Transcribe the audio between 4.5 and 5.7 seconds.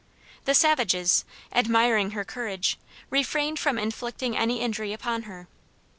injury upon her.